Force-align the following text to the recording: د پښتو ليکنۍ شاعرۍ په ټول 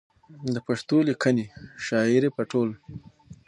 د 0.53 0.55
پښتو 0.67 0.95
ليکنۍ 1.07 1.45
شاعرۍ 1.85 2.29
په 2.37 2.43
ټول 2.51 2.69